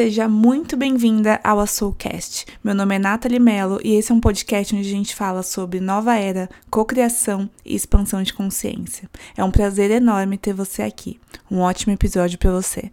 [0.00, 2.46] Seja muito bem-vinda ao Soulcast.
[2.64, 5.78] Meu nome é Nathalie Mello e esse é um podcast onde a gente fala sobre
[5.78, 9.10] nova era, cocriação e expansão de consciência.
[9.36, 11.20] É um prazer enorme ter você aqui.
[11.50, 12.90] Um ótimo episódio para você.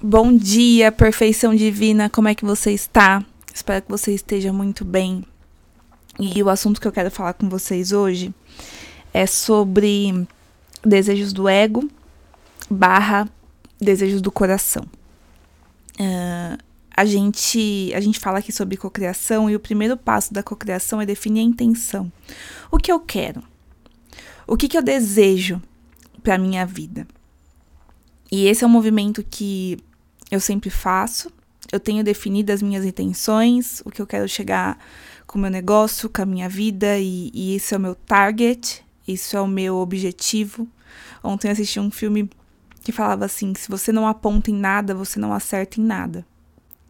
[0.00, 3.20] Bom dia, perfeição divina, como é que você está?
[3.52, 5.24] Espero que você esteja muito bem.
[6.18, 8.34] E o assunto que eu quero falar com vocês hoje
[9.12, 10.26] é sobre
[10.84, 11.88] desejos do ego
[12.70, 13.28] barra
[13.80, 14.84] desejos do coração.
[15.98, 16.58] Uh,
[16.94, 21.06] a gente a gente fala aqui sobre cocriação e o primeiro passo da cocriação é
[21.06, 22.12] definir a intenção.
[22.70, 23.42] O que eu quero?
[24.46, 25.60] O que, que eu desejo
[26.22, 27.06] para minha vida?
[28.30, 29.78] E esse é um movimento que
[30.30, 31.30] eu sempre faço.
[31.72, 34.78] Eu tenho definido as minhas intenções, o que eu quero chegar
[35.26, 38.84] com o meu negócio, com a minha vida, e, e esse é o meu target,
[39.08, 40.68] isso é o meu objetivo.
[41.24, 42.28] Ontem eu assisti um filme
[42.82, 46.26] que falava assim: se você não aponta em nada, você não acerta em nada.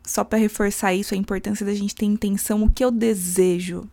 [0.05, 3.89] Só para reforçar isso, a importância da gente ter intenção, o que eu desejo.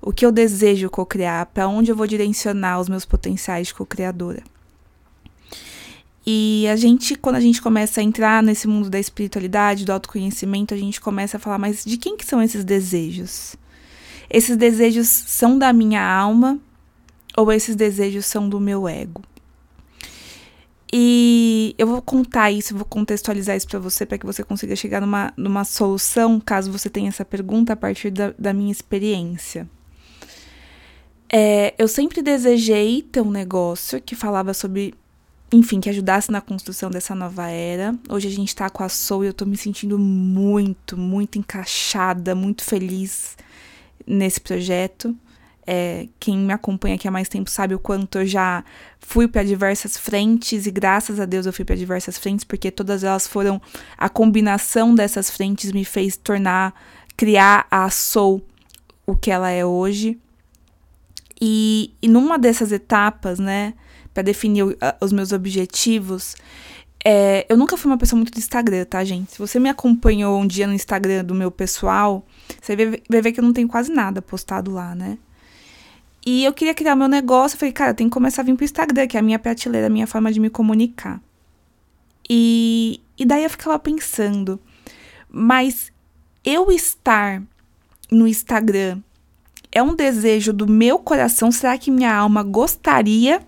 [0.00, 4.44] O que eu desejo co-criar, para onde eu vou direcionar os meus potenciais de co-criadora.
[6.30, 10.74] E a gente, quando a gente começa a entrar nesse mundo da espiritualidade, do autoconhecimento,
[10.74, 13.56] a gente começa a falar, mas de quem que são esses desejos?
[14.28, 16.60] Esses desejos são da minha alma
[17.34, 19.22] ou esses desejos são do meu ego?
[20.92, 25.00] E eu vou contar isso, vou contextualizar isso para você, para que você consiga chegar
[25.00, 29.66] numa, numa solução, caso você tenha essa pergunta, a partir da, da minha experiência.
[31.32, 34.92] É, eu sempre desejei ter um negócio que falava sobre
[35.50, 37.94] enfim, que ajudasse na construção dessa nova era.
[38.08, 42.34] Hoje a gente tá com a Soul e eu tô me sentindo muito, muito encaixada,
[42.34, 43.36] muito feliz
[44.06, 45.16] nesse projeto.
[45.66, 48.64] É, quem me acompanha aqui há mais tempo sabe o quanto eu já
[49.00, 53.04] fui para diversas frentes e graças a Deus eu fui para diversas frentes porque todas
[53.04, 53.60] elas foram
[53.96, 56.74] a combinação dessas frentes me fez tornar
[57.18, 58.42] criar a Soul
[59.06, 60.18] o que ela é hoje.
[61.40, 63.74] E, e numa dessas etapas, né,
[64.18, 64.64] para definir
[65.00, 66.34] os meus objetivos.
[67.04, 69.30] É, eu nunca fui uma pessoa muito do Instagram, tá, gente?
[69.30, 72.26] Se você me acompanhou um dia no Instagram do meu pessoal,
[72.60, 75.18] você vai, vai ver que eu não tenho quase nada postado lá, né?
[76.26, 77.54] E eu queria criar meu negócio.
[77.54, 79.38] Eu falei, cara, eu tenho que começar a vir pro Instagram, que é a minha
[79.38, 81.22] prateleira, a minha forma de me comunicar.
[82.28, 84.58] E, e daí eu ficava pensando,
[85.30, 85.92] mas
[86.44, 87.40] eu estar
[88.10, 89.00] no Instagram
[89.70, 91.52] é um desejo do meu coração?
[91.52, 93.46] Será que minha alma gostaria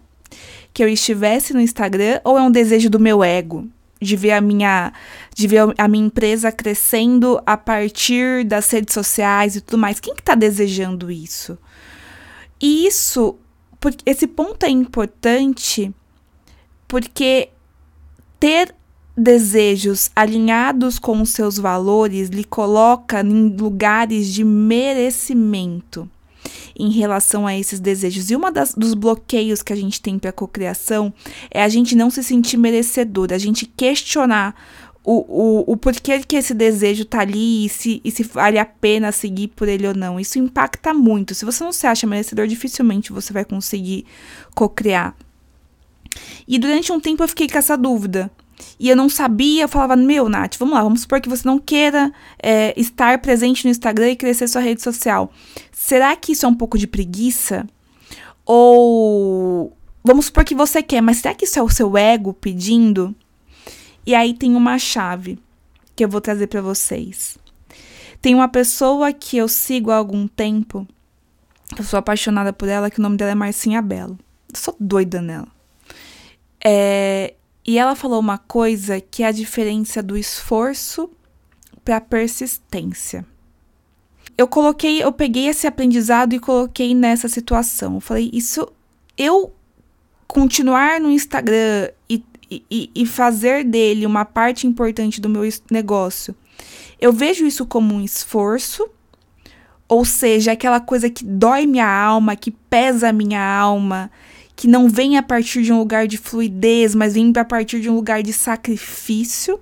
[0.81, 3.69] que eu estivesse no Instagram ou é um desejo do meu ego?
[4.01, 4.95] De ver a minha,
[5.35, 10.01] de ver a minha empresa crescendo a partir das redes sociais e tudo mais.
[10.01, 11.59] Quem que tá desejando isso?
[12.59, 13.37] E isso,
[13.79, 15.95] porque esse ponto é importante
[16.89, 17.51] porque
[18.39, 18.75] ter
[19.15, 26.09] desejos alinhados com os seus valores lhe coloca em lugares de merecimento
[26.81, 28.31] em relação a esses desejos.
[28.31, 31.13] E uma das, dos bloqueios que a gente tem para a cocriação
[31.51, 34.55] é a gente não se sentir merecedor, a gente questionar
[35.03, 38.65] o, o, o porquê que esse desejo tá ali e se, e se vale a
[38.65, 40.21] pena seguir por ele ou não.
[40.21, 41.35] Isso impacta muito.
[41.35, 44.05] Se você não se acha merecedor, dificilmente você vai conseguir
[44.55, 45.17] cocriar.
[46.47, 48.31] E durante um tempo eu fiquei com essa dúvida
[48.79, 51.59] e eu não sabia, eu falava, meu, Nath, vamos lá, vamos supor que você não
[51.59, 52.13] queira
[52.43, 55.33] é, estar presente no Instagram e crescer sua rede social.
[55.83, 57.67] Será que isso é um pouco de preguiça?
[58.45, 59.75] Ou
[60.05, 63.17] vamos supor que você quer, mas será que isso é o seu ego pedindo?
[64.05, 65.39] E aí tem uma chave
[65.97, 67.39] que eu vou trazer para vocês.
[68.21, 70.87] Tem uma pessoa que eu sigo há algum tempo,
[71.79, 74.19] eu sou apaixonada por ela, que o nome dela é Marcinha Belo.
[74.53, 75.49] Eu sou doida nela.
[76.63, 77.33] É,
[77.67, 81.11] e ela falou uma coisa que é a diferença do esforço
[81.83, 83.25] para persistência.
[84.37, 87.95] Eu coloquei, eu peguei esse aprendizado e coloquei nessa situação.
[87.95, 88.67] Eu falei, isso
[89.17, 89.53] eu
[90.27, 96.35] continuar no Instagram e, e, e fazer dele uma parte importante do meu negócio.
[97.01, 98.89] Eu vejo isso como um esforço,
[99.89, 104.11] ou seja, aquela coisa que dói minha alma, que pesa minha alma,
[104.55, 107.89] que não vem a partir de um lugar de fluidez, mas vem a partir de
[107.91, 109.61] um lugar de sacrifício?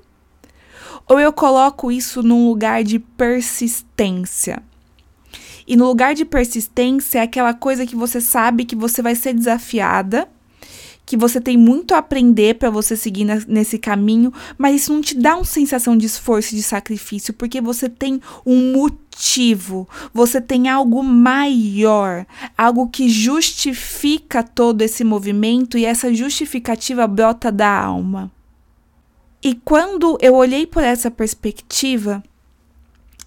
[1.09, 4.63] Ou eu coloco isso num lugar de persistência?
[5.67, 9.33] E no lugar de persistência é aquela coisa que você sabe que você vai ser
[9.33, 10.29] desafiada,
[11.07, 15.15] que você tem muito a aprender para você seguir nesse caminho, mas isso não te
[15.15, 20.69] dá uma sensação de esforço e de sacrifício, porque você tem um motivo, você tem
[20.69, 22.27] algo maior,
[22.57, 28.31] algo que justifica todo esse movimento e essa justificativa brota da alma.
[29.43, 32.23] E quando eu olhei por essa perspectiva,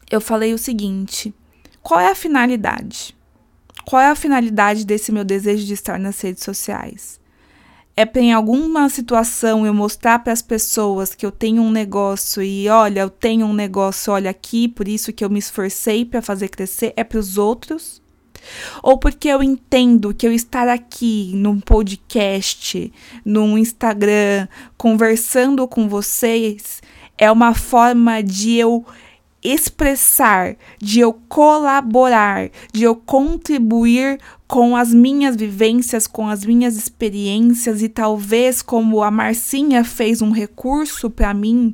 [0.09, 1.33] eu falei o seguinte:
[1.81, 3.15] qual é a finalidade?
[3.85, 7.21] Qual é a finalidade desse meu desejo de estar nas redes sociais?
[7.95, 12.41] é para em alguma situação eu mostrar para as pessoas que eu tenho um negócio
[12.41, 16.21] e olha, eu tenho um negócio, olha aqui, por isso que eu me esforcei para
[16.21, 18.01] fazer crescer, é para os outros?
[18.81, 22.91] Ou porque eu entendo que eu estar aqui num podcast,
[23.23, 24.47] num Instagram,
[24.77, 26.81] conversando com vocês,
[27.17, 28.85] é uma forma de eu
[29.43, 37.81] expressar, de eu colaborar, de eu contribuir com as minhas vivências, com as minhas experiências
[37.81, 41.73] e talvez como a Marcinha fez um recurso para mim,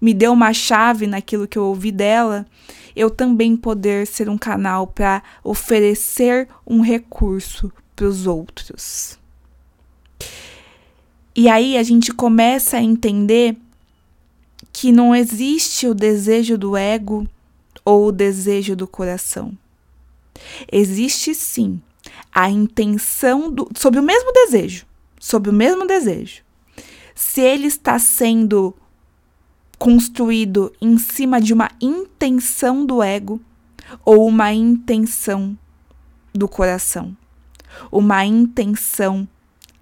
[0.00, 2.46] me deu uma chave naquilo que eu ouvi dela,
[2.94, 9.18] eu também poder ser um canal para oferecer um recurso para os outros.
[11.34, 13.56] E aí a gente começa a entender
[14.72, 17.26] que não existe o desejo do ego
[17.84, 19.56] ou o desejo do coração.
[20.70, 21.80] Existe sim
[22.32, 24.86] a intenção do, sobre o mesmo desejo,
[25.18, 26.42] sobre o mesmo desejo.
[27.14, 28.74] Se ele está sendo
[29.78, 33.40] construído em cima de uma intenção do ego
[34.04, 35.56] ou uma intenção
[36.34, 37.16] do coração,
[37.90, 39.26] uma intenção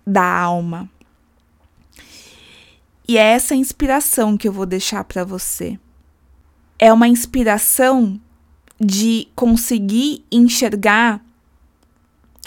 [0.06, 0.88] da alma.
[3.08, 5.78] E é essa inspiração que eu vou deixar para você.
[6.78, 8.20] É uma inspiração
[8.78, 11.24] de conseguir enxergar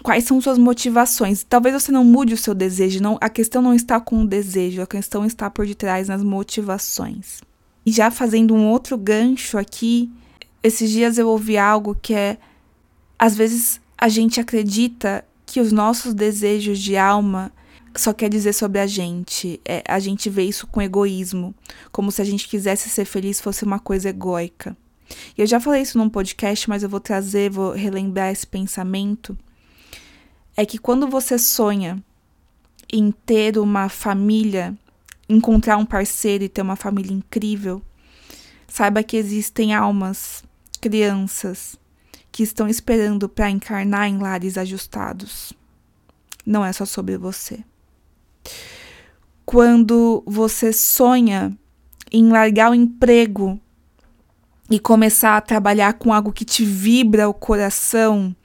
[0.04, 1.44] quais são suas motivações.
[1.44, 4.82] Talvez você não mude o seu desejo, não, a questão não está com o desejo,
[4.82, 7.42] a questão está por detrás nas motivações.
[7.86, 10.12] E já fazendo um outro gancho aqui,
[10.62, 12.38] esses dias eu ouvi algo que é
[13.18, 17.52] às vezes a gente acredita que os nossos desejos de alma
[17.96, 19.60] só quer dizer sobre a gente.
[19.66, 21.54] É, a gente vê isso com egoísmo,
[21.92, 24.78] como se a gente quisesse ser feliz fosse uma coisa egóica.
[25.38, 29.38] E eu já falei isso num podcast, mas eu vou trazer, vou relembrar esse pensamento.
[30.60, 32.04] É que quando você sonha
[32.92, 34.76] em ter uma família,
[35.30, 37.82] encontrar um parceiro e ter uma família incrível,
[38.68, 40.44] saiba que existem almas,
[40.82, 41.80] crianças,
[42.32, 45.54] que estão esperando para encarnar em lares ajustados.
[46.46, 47.64] Não é só sobre você
[49.50, 51.58] quando você sonha
[52.12, 53.60] em largar o emprego
[54.70, 58.36] e começar a trabalhar com algo que te vibra o coração,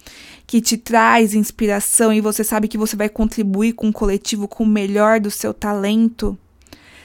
[0.46, 4.64] que te traz inspiração e você sabe que você vai contribuir com o coletivo com
[4.64, 6.38] o melhor do seu talento,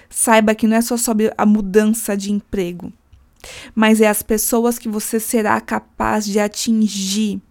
[0.09, 2.91] saiba que não é só sobre a mudança de emprego,
[3.74, 7.41] mas é as pessoas que você será capaz de atingir,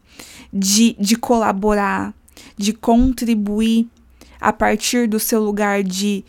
[0.52, 2.12] de, de colaborar,
[2.56, 3.88] de contribuir
[4.40, 6.24] a partir do seu lugar de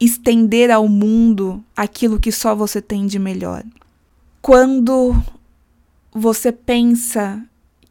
[0.00, 3.62] estender ao mundo aquilo que só você tem de melhor.
[4.40, 5.14] Quando
[6.12, 7.44] você pensa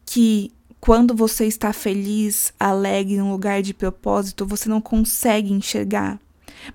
[0.04, 6.18] que quando você está feliz, alegre, em um lugar de propósito, você não consegue enxergar,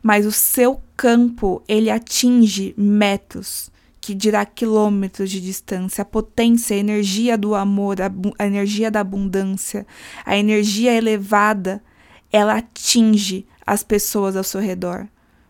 [0.02, 6.80] mas o seu campo ele atinge metros, que dirá quilômetros de distância, a potência, a
[6.80, 9.88] energia do amor, a, a energia da abundância,
[10.24, 11.82] a energia elevada,
[12.32, 15.08] ela atinge as pessoas ao seu redor.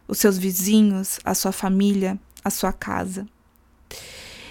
[0.08, 3.28] Os seus vizinhos, a sua família, a sua casa.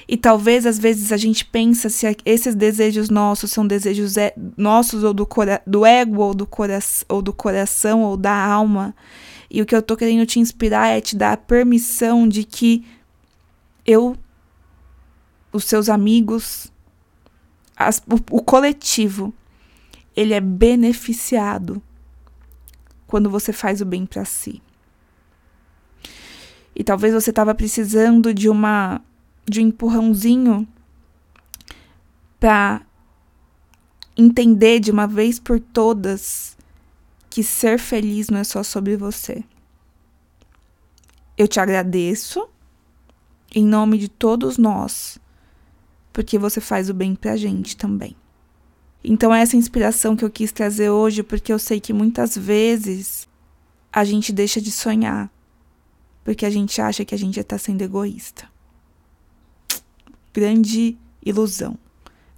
[0.06, 4.14] E talvez às vezes a gente pensa se esses desejos nossos são desejos
[4.56, 5.26] nossos ou do,
[5.66, 6.48] do ego ou do,
[7.08, 8.94] ou do coração ou da alma.
[9.50, 12.84] E o que eu tô querendo te inspirar é te dar a permissão de que
[13.86, 14.16] eu,
[15.52, 16.70] os seus amigos,
[17.76, 19.32] as, o, o coletivo,
[20.16, 21.82] ele é beneficiado
[23.06, 24.60] quando você faz o bem para si.
[26.76, 29.00] E talvez você estava precisando de uma
[29.46, 30.66] de um empurrãozinho
[32.38, 32.82] para
[34.16, 36.56] entender de uma vez por todas
[37.28, 39.42] que ser feliz não é só sobre você.
[41.36, 42.48] Eu te agradeço
[43.54, 45.18] em nome de todos nós,
[46.12, 48.16] porque você faz o bem pra gente também.
[49.02, 53.28] Então, essa inspiração que eu quis trazer hoje, porque eu sei que muitas vezes
[53.92, 55.30] a gente deixa de sonhar
[56.24, 58.48] porque a gente acha que a gente está sendo egoísta.
[60.34, 61.78] Grande ilusão,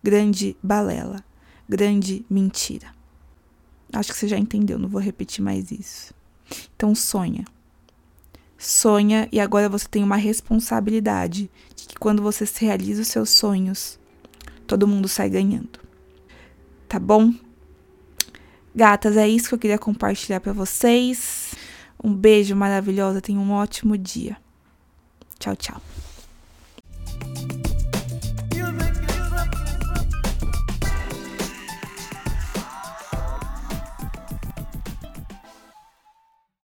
[0.03, 1.25] grande balela,
[1.69, 2.95] grande mentira.
[3.93, 6.15] Acho que você já entendeu, não vou repetir mais isso.
[6.77, 7.45] Então sonha.
[8.59, 13.99] Sonha e agora você tem uma responsabilidade de que quando você realiza os seus sonhos,
[14.67, 15.81] todo mundo sai ganhando.
[16.87, 17.33] Tá bom?
[18.75, 21.55] Gatas, é isso que eu queria compartilhar para vocês.
[22.03, 24.37] Um beijo maravilhoso, tenha um ótimo dia.
[25.39, 25.81] Tchau, tchau.